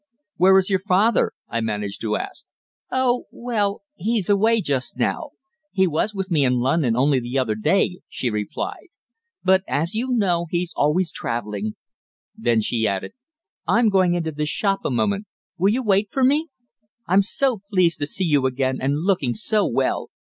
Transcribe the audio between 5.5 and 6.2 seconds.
He was